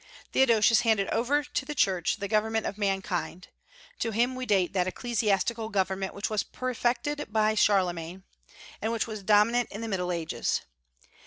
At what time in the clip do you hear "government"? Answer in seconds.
2.27-2.65, 5.69-6.15